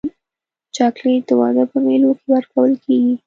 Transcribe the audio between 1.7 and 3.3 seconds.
په مېلو کې ورکول کېږي.